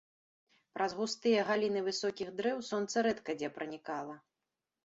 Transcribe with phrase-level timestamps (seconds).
[0.77, 4.15] Праз густыя галіны высокіх дрэў сонца рэдка дзе пранікала.